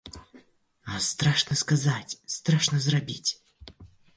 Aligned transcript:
А 0.93 1.01
страшна 1.09 1.55
сказаць, 1.63 2.17
страшна 2.37 2.77
зрабіць. 2.87 3.31